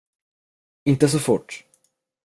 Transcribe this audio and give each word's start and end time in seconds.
Inte 0.83 1.09
så 1.09 1.19
fort. 1.19 1.65